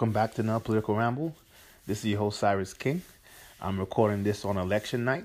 Welcome 0.00 0.14
back 0.14 0.32
to 0.36 0.40
another 0.40 0.64
political 0.64 0.96
ramble. 0.96 1.36
This 1.86 1.98
is 1.98 2.06
your 2.06 2.20
host 2.20 2.38
Cyrus 2.38 2.72
King. 2.72 3.02
I'm 3.60 3.78
recording 3.78 4.22
this 4.22 4.46
on 4.46 4.56
election 4.56 5.04
night, 5.04 5.24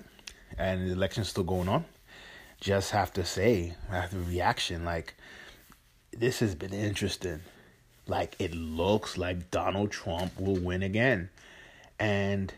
and 0.58 0.86
the 0.86 0.92
election's 0.92 1.30
still 1.30 1.46
going 1.46 1.70
on. 1.70 1.86
Just 2.60 2.92
have 2.92 3.14
to 3.14 3.24
say, 3.24 3.74
after 3.90 4.18
reaction, 4.18 4.84
like 4.84 5.16
this 6.12 6.40
has 6.40 6.56
been 6.56 6.74
interesting. 6.74 7.40
Like 8.06 8.36
it 8.38 8.54
looks 8.54 9.18
like 9.18 9.50
Donald 9.50 9.92
Trump 9.92 10.38
will 10.38 10.60
win 10.60 10.84
again, 10.84 11.30
and 11.98 12.54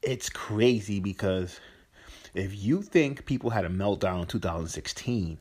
it's 0.00 0.30
crazy 0.30 1.00
because 1.00 1.58
if 2.34 2.56
you 2.56 2.82
think 2.82 3.26
people 3.26 3.50
had 3.50 3.64
a 3.64 3.68
meltdown 3.68 4.20
in 4.20 4.26
2016, 4.28 5.40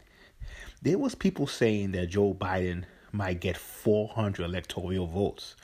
there 0.81 0.97
was 0.97 1.13
people 1.13 1.45
saying 1.45 1.91
that 1.91 2.07
Joe 2.07 2.33
Biden 2.33 2.85
might 3.11 3.39
get 3.39 3.55
400 3.55 4.43
electoral 4.43 5.05
votes. 5.05 5.55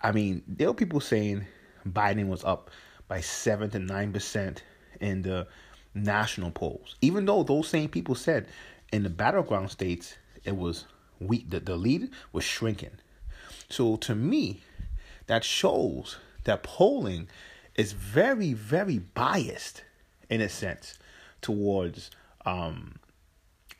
I 0.00 0.12
mean, 0.12 0.42
there 0.46 0.68
were 0.68 0.74
people 0.74 1.00
saying 1.00 1.46
Biden 1.86 2.28
was 2.28 2.44
up 2.44 2.70
by 3.08 3.20
7 3.20 3.70
to 3.70 3.78
9% 3.78 4.58
in 5.00 5.22
the 5.22 5.46
national 5.94 6.50
polls. 6.50 6.96
Even 7.00 7.24
though 7.24 7.42
those 7.42 7.68
same 7.68 7.88
people 7.88 8.14
said 8.14 8.46
in 8.92 9.02
the 9.02 9.10
battleground 9.10 9.70
states 9.70 10.16
it 10.44 10.56
was 10.56 10.84
weak 11.20 11.50
the, 11.50 11.60
the 11.60 11.76
lead 11.76 12.10
was 12.32 12.44
shrinking. 12.44 12.90
So 13.68 13.96
to 13.96 14.14
me, 14.14 14.62
that 15.26 15.44
shows 15.44 16.18
that 16.44 16.62
polling 16.62 17.28
is 17.74 17.92
very, 17.92 18.52
very 18.52 18.98
biased 18.98 19.82
in 20.28 20.40
a 20.40 20.48
sense 20.48 20.98
towards 21.40 22.10
um 22.44 22.96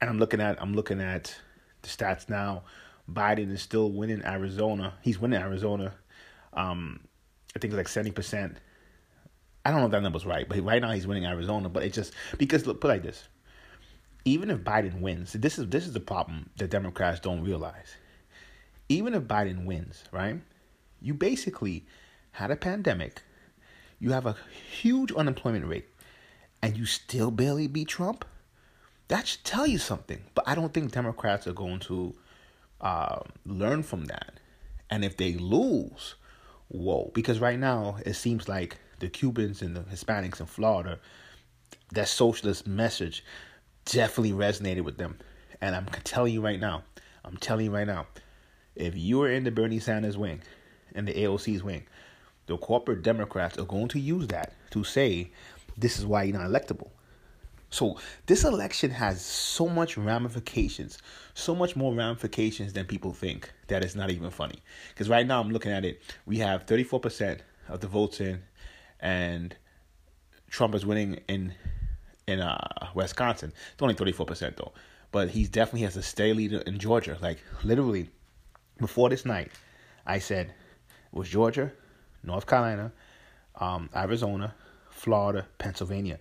and 0.00 0.10
I'm 0.10 0.18
looking 0.18 0.40
at 0.40 0.60
I'm 0.60 0.74
looking 0.74 1.00
at 1.00 1.36
the 1.82 1.88
stats 1.88 2.28
now. 2.28 2.62
Biden 3.10 3.52
is 3.52 3.62
still 3.62 3.90
winning 3.90 4.24
Arizona. 4.24 4.94
He's 5.02 5.18
winning 5.18 5.40
Arizona. 5.40 5.94
Um, 6.56 7.00
I 7.54 7.58
think 7.58 7.72
it's 7.72 7.78
like 7.78 7.88
seventy 7.88 8.12
percent. 8.12 8.56
I 9.64 9.70
don't 9.70 9.80
know 9.80 9.86
if 9.86 9.92
that 9.92 10.02
number's 10.02 10.26
right, 10.26 10.48
but 10.48 10.62
right 10.62 10.80
now 10.80 10.92
he's 10.92 11.06
winning 11.06 11.26
Arizona. 11.26 11.68
But 11.68 11.82
it 11.82 11.92
just 11.92 12.12
because 12.38 12.66
look, 12.66 12.80
put 12.80 12.88
like 12.88 13.02
this: 13.02 13.24
even 14.24 14.50
if 14.50 14.58
Biden 14.58 15.00
wins, 15.00 15.32
this 15.32 15.58
is 15.58 15.68
this 15.68 15.86
is 15.86 15.92
the 15.92 16.00
problem 16.00 16.50
that 16.56 16.68
Democrats 16.68 17.20
don't 17.20 17.42
realize. 17.42 17.94
Even 18.88 19.14
if 19.14 19.22
Biden 19.24 19.64
wins, 19.64 20.04
right? 20.12 20.40
You 21.00 21.14
basically 21.14 21.86
had 22.32 22.50
a 22.50 22.56
pandemic. 22.56 23.22
You 23.98 24.12
have 24.12 24.26
a 24.26 24.36
huge 24.80 25.12
unemployment 25.12 25.66
rate, 25.66 25.86
and 26.62 26.76
you 26.76 26.86
still 26.86 27.30
barely 27.30 27.66
beat 27.66 27.88
Trump. 27.88 28.24
That 29.08 29.26
should 29.26 29.44
tell 29.44 29.66
you 29.66 29.78
something. 29.78 30.24
But 30.34 30.48
I 30.48 30.54
don't 30.54 30.74
think 30.74 30.92
Democrats 30.92 31.46
are 31.46 31.52
going 31.52 31.78
to 31.80 32.14
uh, 32.80 33.20
learn 33.44 33.82
from 33.82 34.06
that. 34.06 34.40
And 34.90 35.04
if 35.04 35.16
they 35.16 35.34
lose, 35.34 36.16
whoa. 36.68 37.10
Because 37.14 37.38
right 37.40 37.58
now, 37.58 37.98
it 38.04 38.14
seems 38.14 38.48
like 38.48 38.78
the 38.98 39.08
Cubans 39.08 39.62
and 39.62 39.76
the 39.76 39.80
Hispanics 39.80 40.40
in 40.40 40.46
Florida, 40.46 40.98
that 41.92 42.08
socialist 42.08 42.66
message 42.66 43.24
definitely 43.84 44.32
resonated 44.32 44.82
with 44.82 44.98
them. 44.98 45.18
And 45.60 45.74
I'm 45.74 45.86
telling 46.04 46.32
you 46.32 46.40
right 46.40 46.60
now, 46.60 46.82
I'm 47.24 47.36
telling 47.36 47.66
you 47.66 47.74
right 47.74 47.86
now, 47.86 48.06
if 48.74 48.96
you 48.96 49.22
are 49.22 49.30
in 49.30 49.44
the 49.44 49.50
Bernie 49.50 49.78
Sanders 49.78 50.16
wing 50.16 50.42
and 50.94 51.08
the 51.08 51.14
AOC's 51.14 51.62
wing, 51.62 51.86
the 52.46 52.56
corporate 52.56 53.02
Democrats 53.02 53.58
are 53.58 53.64
going 53.64 53.88
to 53.88 53.98
use 53.98 54.28
that 54.28 54.52
to 54.70 54.84
say 54.84 55.30
this 55.76 55.98
is 55.98 56.06
why 56.06 56.24
you're 56.24 56.38
not 56.38 56.48
electable. 56.48 56.90
So 57.70 57.98
this 58.26 58.44
election 58.44 58.90
has 58.90 59.24
so 59.24 59.68
much 59.68 59.96
ramifications, 59.96 60.98
so 61.34 61.54
much 61.54 61.74
more 61.76 61.94
ramifications 61.94 62.72
than 62.72 62.86
people 62.86 63.12
think 63.12 63.52
that 63.66 63.82
it's 63.82 63.94
not 63.94 64.10
even 64.10 64.30
funny. 64.30 64.62
Because 64.90 65.08
right 65.08 65.26
now 65.26 65.40
I'm 65.40 65.50
looking 65.50 65.72
at 65.72 65.84
it, 65.84 66.00
we 66.26 66.38
have 66.38 66.66
34% 66.66 67.40
of 67.68 67.80
the 67.80 67.88
votes 67.88 68.20
in, 68.20 68.42
and 69.00 69.56
Trump 70.48 70.74
is 70.74 70.86
winning 70.86 71.20
in 71.28 71.54
in 72.26 72.40
uh, 72.40 72.88
Wisconsin. 72.94 73.52
It's 73.72 73.82
only 73.82 73.94
34% 73.94 74.56
though, 74.56 74.72
but 75.12 75.30
he's 75.30 75.48
definitely 75.48 75.82
has 75.82 75.96
a 75.96 76.02
steady 76.02 76.32
leader 76.32 76.58
in 76.66 76.78
Georgia. 76.78 77.16
Like 77.20 77.38
literally, 77.62 78.10
before 78.78 79.08
this 79.08 79.24
night, 79.24 79.52
I 80.06 80.18
said 80.18 80.46
it 80.46 81.16
was 81.16 81.28
Georgia, 81.28 81.72
North 82.22 82.46
Carolina, 82.46 82.92
um, 83.56 83.90
Arizona, 83.94 84.54
Florida, 84.90 85.46
Pennsylvania. 85.58 86.18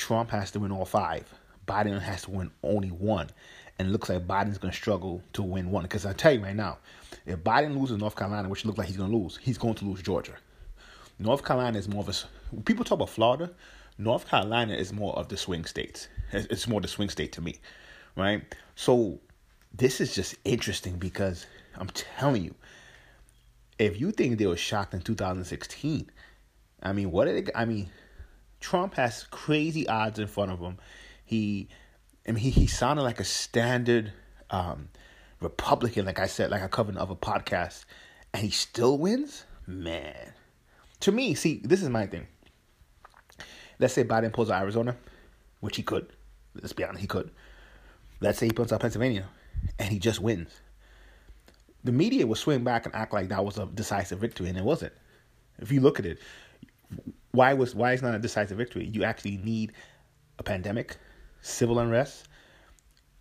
Trump 0.00 0.30
has 0.30 0.50
to 0.52 0.60
win 0.60 0.72
all 0.72 0.86
five. 0.86 1.24
Biden 1.68 2.00
has 2.00 2.22
to 2.22 2.30
win 2.30 2.50
only 2.62 2.88
one. 2.88 3.28
And 3.78 3.88
it 3.88 3.90
looks 3.92 4.08
like 4.08 4.26
Biden's 4.26 4.58
going 4.58 4.72
to 4.72 4.76
struggle 4.76 5.22
to 5.34 5.42
win 5.42 5.70
one. 5.70 5.82
Because 5.82 6.06
I 6.06 6.14
tell 6.14 6.32
you 6.32 6.42
right 6.42 6.56
now, 6.56 6.78
if 7.26 7.38
Biden 7.40 7.78
loses 7.78 7.98
North 7.98 8.16
Carolina, 8.16 8.48
which 8.48 8.64
looks 8.64 8.78
like 8.78 8.88
he's 8.88 8.96
going 8.96 9.10
to 9.10 9.16
lose, 9.16 9.36
he's 9.36 9.58
going 9.58 9.74
to 9.74 9.84
lose 9.84 10.02
Georgia. 10.02 10.34
North 11.18 11.44
Carolina 11.44 11.78
is 11.78 11.86
more 11.86 12.02
of 12.02 12.08
a. 12.08 12.62
People 12.62 12.84
talk 12.84 12.96
about 12.96 13.10
Florida. 13.10 13.50
North 13.98 14.26
Carolina 14.26 14.74
is 14.74 14.92
more 14.92 15.14
of 15.16 15.28
the 15.28 15.36
swing 15.36 15.66
states. 15.66 16.08
It's 16.32 16.66
more 16.66 16.80
the 16.80 16.88
swing 16.88 17.10
state 17.10 17.32
to 17.32 17.42
me, 17.42 17.56
right? 18.16 18.42
So 18.74 19.20
this 19.74 20.00
is 20.00 20.14
just 20.14 20.34
interesting 20.46 20.96
because 20.96 21.44
I'm 21.76 21.88
telling 21.88 22.42
you, 22.42 22.54
if 23.78 24.00
you 24.00 24.12
think 24.12 24.38
they 24.38 24.46
were 24.46 24.56
shocked 24.56 24.94
in 24.94 25.02
2016, 25.02 26.08
I 26.82 26.92
mean, 26.94 27.10
what 27.10 27.26
did 27.26 27.48
it? 27.48 27.54
I 27.54 27.66
mean, 27.66 27.90
Trump 28.60 28.94
has 28.94 29.24
crazy 29.24 29.88
odds 29.88 30.18
in 30.18 30.26
front 30.26 30.52
of 30.52 30.60
him. 30.60 30.78
He, 31.24 31.68
I 32.26 32.32
mean, 32.32 32.42
he, 32.42 32.50
he 32.50 32.66
sounded 32.66 33.02
like 33.02 33.20
a 33.20 33.24
standard 33.24 34.12
um, 34.50 34.88
Republican, 35.40 36.06
like 36.06 36.18
I 36.18 36.26
said, 36.26 36.50
like 36.50 36.62
I 36.62 36.68
covered 36.68 36.94
in 36.94 37.00
other 37.00 37.14
podcasts, 37.14 37.84
and 38.32 38.42
he 38.42 38.50
still 38.50 38.98
wins? 38.98 39.44
Man. 39.66 40.32
To 41.00 41.12
me, 41.12 41.34
see, 41.34 41.60
this 41.64 41.82
is 41.82 41.88
my 41.88 42.06
thing. 42.06 42.26
Let's 43.78 43.94
say 43.94 44.04
Biden 44.04 44.32
pulls 44.32 44.50
out 44.50 44.62
Arizona, 44.62 44.96
which 45.60 45.76
he 45.76 45.82
could. 45.82 46.08
Let's 46.54 46.74
be 46.74 46.84
honest, 46.84 47.00
he 47.00 47.06
could. 47.06 47.30
Let's 48.20 48.38
say 48.38 48.46
he 48.46 48.52
pulls 48.52 48.72
out 48.72 48.80
Pennsylvania, 48.80 49.26
and 49.78 49.88
he 49.90 49.98
just 49.98 50.20
wins. 50.20 50.60
The 51.82 51.92
media 51.92 52.26
will 52.26 52.34
swing 52.34 52.62
back 52.62 52.84
and 52.84 52.94
act 52.94 53.14
like 53.14 53.28
that 53.28 53.42
was 53.42 53.56
a 53.56 53.64
decisive 53.64 54.18
victory, 54.18 54.48
and 54.50 54.58
it 54.58 54.64
wasn't. 54.64 54.92
If 55.58 55.72
you 55.72 55.80
look 55.80 55.98
at 55.98 56.04
it, 56.04 56.18
why 57.32 57.54
was 57.54 57.74
why 57.74 57.92
is 57.92 58.02
not 58.02 58.14
a 58.14 58.18
decisive 58.18 58.58
victory? 58.58 58.90
You 58.92 59.04
actually 59.04 59.38
need 59.38 59.72
a 60.38 60.42
pandemic, 60.42 60.96
civil 61.42 61.78
unrest, 61.78 62.28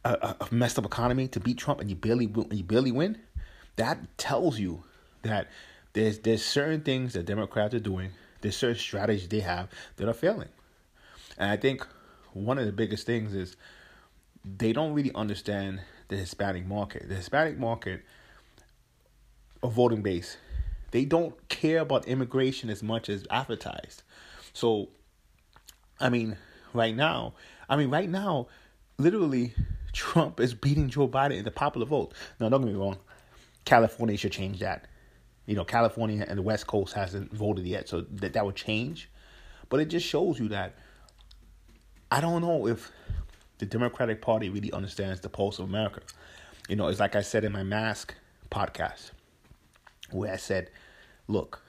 a, 0.06 0.36
a 0.40 0.48
messed 0.52 0.80
up 0.80 0.86
economy 0.86 1.28
to 1.30 1.40
beat 1.40 1.58
Trump, 1.58 1.80
and 1.82 1.90
you 1.90 1.96
barely 1.96 2.30
you 2.52 2.64
barely 2.64 2.92
win. 2.92 3.18
That 3.76 4.18
tells 4.18 4.60
you 4.60 4.84
that 5.22 5.48
there's 5.94 6.20
there's 6.20 6.44
certain 6.44 6.82
things 6.82 7.14
that 7.14 7.26
Democrats 7.26 7.74
are 7.74 7.80
doing. 7.80 8.12
There's 8.42 8.56
certain 8.56 8.78
strategies 8.78 9.28
they 9.28 9.42
have 9.42 9.70
that 9.98 10.08
are 10.08 10.14
failing, 10.14 10.50
and 11.38 11.52
I 11.52 11.58
think 11.58 11.86
one 12.34 12.58
of 12.58 12.66
the 12.66 12.72
biggest 12.72 13.06
things 13.06 13.34
is 13.34 13.56
they 14.46 14.72
don't 14.72 14.94
really 14.94 15.14
understand 15.14 15.82
the 16.08 16.16
Hispanic 16.16 16.66
market. 16.66 17.10
The 17.10 17.16
Hispanic 17.16 17.58
market, 17.58 18.02
a 19.62 19.68
voting 19.68 20.02
base, 20.02 20.38
they 20.92 21.06
don't 21.06 21.48
care 21.50 21.80
about 21.80 22.08
immigration 22.08 22.70
as 22.70 22.82
much 22.82 23.10
as 23.10 23.26
advertised. 23.30 24.04
So, 24.54 24.90
I 26.00 26.10
mean, 26.10 26.38
right 26.74 26.96
now, 26.96 27.34
I 27.70 27.76
mean, 27.76 27.90
right 27.90 28.10
now, 28.10 28.48
literally, 28.98 29.54
Trump 29.94 30.40
is 30.40 30.54
beating 30.54 30.90
Joe 30.90 31.08
Biden 31.08 31.38
in 31.38 31.46
the 31.46 31.52
popular 31.52 31.86
vote. 31.86 32.14
Now, 32.40 32.50
don't 32.50 32.62
get 32.62 32.74
me 32.74 32.80
wrong, 32.80 32.98
California 33.66 34.18
should 34.18 34.32
change 34.32 34.60
that. 34.60 34.88
You 35.46 35.56
know, 35.56 35.66
California 35.66 36.26
and 36.28 36.38
the 36.38 36.44
West 36.44 36.68
Coast 36.68 36.94
hasn't 36.94 37.34
voted 37.34 37.66
yet, 37.66 37.90
so 37.90 38.02
that 38.02 38.34
that 38.34 38.46
would 38.46 38.56
change. 38.56 39.10
But 39.70 39.80
it 39.80 39.86
just 39.86 40.06
shows 40.06 40.40
you 40.40 40.50
that 40.50 40.76
I 42.12 42.22
don't 42.22 42.42
know 42.42 42.68
if 42.68 42.92
the 43.58 43.66
Democratic 43.66 44.22
Party 44.22 44.50
really 44.50 44.72
understands 44.72 45.22
the 45.22 45.30
pulse 45.30 45.60
of 45.60 45.66
America. 45.66 46.02
You 46.68 46.76
know, 46.76 46.88
it's 46.88 47.00
like 47.00 47.16
I 47.16 47.22
said 47.22 47.44
in 47.44 47.52
my 47.52 47.64
mask 47.64 48.14
podcast 48.52 49.12
where 50.12 50.34
I 50.34 50.38
said, 50.38 50.70
look, 51.28 51.62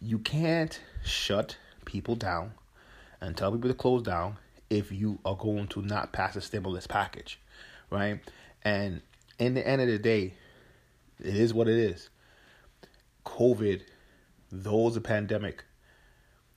you 0.00 0.18
can't 0.18 0.80
shut 1.04 1.56
people 1.84 2.16
down 2.16 2.52
and 3.20 3.36
tell 3.36 3.52
people 3.52 3.70
to 3.70 3.74
close 3.74 4.02
down 4.02 4.36
if 4.70 4.90
you 4.90 5.18
are 5.24 5.36
going 5.36 5.68
to 5.68 5.82
not 5.82 6.12
pass 6.12 6.34
a 6.36 6.40
stimulus 6.40 6.86
package, 6.86 7.38
right? 7.90 8.20
And 8.62 9.02
in 9.38 9.54
the 9.54 9.66
end 9.66 9.82
of 9.82 9.88
the 9.88 9.98
day, 9.98 10.34
it 11.20 11.36
is 11.36 11.54
what 11.54 11.68
it 11.68 11.76
is. 11.76 12.08
COVID, 13.24 13.82
though 14.50 14.88
it's 14.88 14.96
a 14.96 15.00
pandemic, 15.00 15.64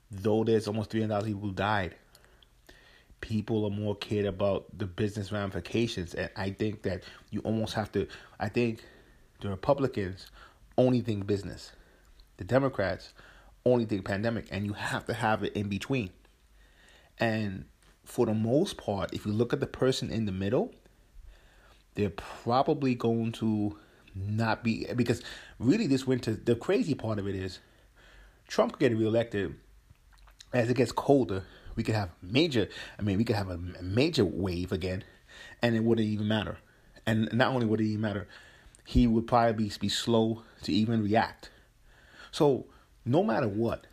though 0.10 0.44
there's 0.44 0.68
almost 0.68 0.92
300,000 0.92 1.28
people 1.30 1.50
who 1.50 1.54
died, 1.54 1.96
people 3.22 3.66
are 3.66 3.72
more 3.72 3.96
cared 3.96 4.26
about 4.26 4.66
the 4.78 4.86
business 4.86 5.32
ramifications. 5.32 6.14
And 6.14 6.30
I 6.36 6.52
think 6.52 6.84
that 6.84 7.04
you 7.32 7.42
almost 7.42 7.74
have 7.74 7.92
to, 7.94 8.08
I 8.40 8.50
think 8.50 8.84
the 9.46 9.52
Republicans 9.52 10.28
only 10.78 11.02
think 11.02 11.26
business. 11.26 11.72
The 12.38 12.44
Democrats 12.44 13.14
only 13.66 13.86
think 13.86 14.06
pandemic, 14.06 14.48
and 14.52 14.66
you 14.66 14.74
have 14.74 15.06
to 15.06 15.14
have 15.14 15.44
it 15.44 15.54
in 15.54 15.70
between. 15.70 16.10
And 17.18 17.66
for 18.04 18.26
the 18.26 18.34
most 18.34 18.78
part, 18.78 19.14
if 19.14 19.26
you 19.26 19.32
look 19.32 19.54
at 19.54 19.60
the 19.60 19.68
person 19.68 20.12
in 20.12 20.26
the 20.26 20.32
middle, 20.32 20.74
they're 21.96 22.10
probably 22.10 22.94
going 22.94 23.32
to 23.34 23.78
not 24.14 24.64
be 24.64 24.86
because 24.96 25.22
really 25.60 25.88
this 25.88 26.08
winter 26.08 26.34
the 26.34 26.56
crazy 26.56 26.96
part 26.96 27.20
of 27.20 27.28
it 27.28 27.36
is 27.36 27.60
Trump 28.48 28.74
could 28.74 28.80
get 28.80 28.98
reelected 28.98 29.56
as 30.54 30.70
it 30.70 30.78
gets 30.78 30.92
colder. 30.92 31.44
We 31.76 31.84
could 31.84 31.96
have 31.96 32.12
major. 32.22 32.70
I 32.98 33.02
mean, 33.02 33.18
we 33.18 33.26
could 33.26 33.36
have 33.36 33.50
a 33.50 33.58
major 33.82 34.24
wave 34.24 34.72
again, 34.72 35.04
and 35.62 35.76
it 35.76 35.84
wouldn't 35.84 36.08
even 36.08 36.28
matter. 36.28 36.58
And 37.06 37.30
not 37.34 37.54
only 37.54 37.66
would 37.66 37.82
it 37.82 37.86
even 37.86 38.02
matter, 38.02 38.28
he 38.86 39.08
would 39.08 39.28
probably 39.28 39.66
be, 39.66 39.72
be 39.80 39.90
slow 39.90 40.44
to 40.64 40.72
even 40.72 41.04
react. 41.04 41.50
So 42.32 42.68
no 43.04 43.24
matter 43.24 43.48
what, 43.48 43.88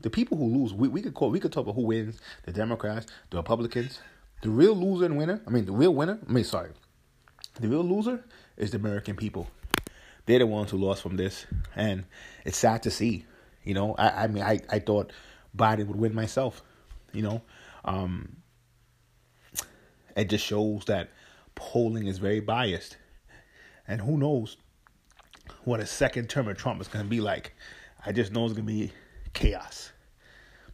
the 0.00 0.10
people 0.10 0.36
who 0.36 0.46
lose, 0.46 0.72
we, 0.72 0.88
we 0.88 1.00
could 1.00 1.14
call 1.14 1.30
we 1.30 1.40
could 1.40 1.52
talk 1.52 1.64
about 1.64 1.74
who 1.74 1.86
wins, 1.86 2.20
the 2.44 2.52
Democrats, 2.52 3.06
the 3.30 3.38
Republicans. 3.38 4.00
The 4.42 4.50
real 4.50 4.74
loser 4.74 5.06
and 5.06 5.16
winner, 5.16 5.40
I 5.46 5.50
mean 5.50 5.64
the 5.64 5.72
real 5.72 5.94
winner, 5.94 6.18
I 6.28 6.30
mean 6.30 6.44
sorry. 6.44 6.70
The 7.58 7.68
real 7.68 7.82
loser 7.82 8.22
is 8.58 8.72
the 8.72 8.76
American 8.76 9.16
people. 9.16 9.48
They're 10.26 10.40
the 10.40 10.46
ones 10.46 10.70
who 10.70 10.76
lost 10.76 11.02
from 11.02 11.16
this. 11.16 11.46
And 11.74 12.04
it's 12.44 12.58
sad 12.58 12.82
to 12.82 12.90
see. 12.90 13.24
You 13.62 13.72
know, 13.72 13.94
I, 13.94 14.24
I 14.24 14.26
mean 14.26 14.42
I, 14.42 14.60
I 14.68 14.80
thought 14.80 15.12
Biden 15.56 15.86
would 15.86 15.96
win 15.96 16.14
myself. 16.14 16.62
You 17.12 17.22
know. 17.22 17.42
Um 17.84 18.36
it 20.16 20.28
just 20.28 20.44
shows 20.44 20.84
that 20.86 21.10
polling 21.54 22.06
is 22.06 22.18
very 22.18 22.40
biased. 22.40 22.98
And 23.86 24.00
who 24.00 24.16
knows 24.16 24.56
what 25.64 25.80
a 25.80 25.86
second 25.86 26.28
term 26.28 26.48
of 26.48 26.56
Trump 26.56 26.80
is 26.80 26.88
going 26.88 27.04
to 27.04 27.08
be 27.08 27.20
like. 27.20 27.54
I 28.04 28.12
just 28.12 28.32
know 28.32 28.44
it's 28.44 28.54
going 28.54 28.66
to 28.66 28.72
be 28.72 28.92
chaos. 29.32 29.92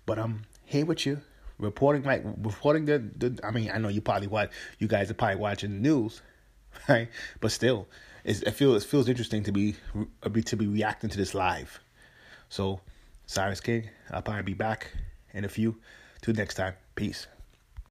But 0.07 0.19
I'm 0.19 0.43
here 0.65 0.85
with 0.85 1.07
you, 1.07 1.21
reporting 1.59 2.03
like 2.03 2.25
reporting 2.25 2.85
the, 2.85 2.99
the 2.99 3.41
I 3.45 3.51
mean, 3.51 3.71
I 3.73 3.79
know 3.79 3.89
you 3.89 4.01
probably 4.01 4.29
watch 4.29 4.51
you 4.79 4.89
guys 4.89 5.11
are 5.11 5.15
probably 5.15 5.37
watching 5.37 5.71
the 5.71 5.89
news, 5.89 6.23
right? 6.89 7.09
But 7.41 7.53
still, 7.53 7.89
it 8.25 8.53
feels 8.53 8.85
it 8.85 8.89
feels 8.89 9.09
interesting 9.09 9.43
to 9.45 9.75
uh, 10.23 10.29
be 10.29 10.43
to 10.43 10.57
be 10.57 10.67
reacting 10.67 11.11
to 11.11 11.17
this 11.17 11.35
live. 11.35 11.81
So, 12.49 12.81
Cyrus 13.27 13.61
King, 13.61 13.91
I'll 14.11 14.23
probably 14.23 14.43
be 14.43 14.55
back 14.55 14.93
in 15.33 15.45
a 15.45 15.49
few. 15.49 15.77
Till 16.21 16.35
next 16.35 16.55
time, 16.55 16.75
peace. 16.97 17.27